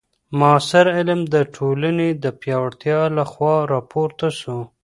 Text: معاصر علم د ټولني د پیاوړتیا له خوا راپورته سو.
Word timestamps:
معاصر 0.39 0.85
علم 0.97 1.19
د 1.33 1.35
ټولني 1.55 2.09
د 2.23 2.25
پیاوړتیا 2.41 2.99
له 3.17 3.23
خوا 3.31 3.55
راپورته 3.73 4.27
سو. 4.39 4.57